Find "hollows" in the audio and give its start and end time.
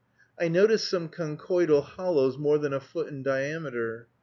1.83-2.35